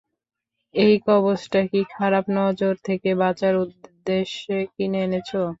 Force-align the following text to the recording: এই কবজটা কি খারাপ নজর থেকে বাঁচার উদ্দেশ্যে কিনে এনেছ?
এই 0.75 0.93
কবজটা 1.07 1.61
কি 1.71 1.81
খারাপ 1.93 2.25
নজর 2.37 2.73
থেকে 2.87 3.09
বাঁচার 3.21 3.53
উদ্দেশ্যে 3.63 4.57
কিনে 4.73 4.99
এনেছ? 5.05 5.29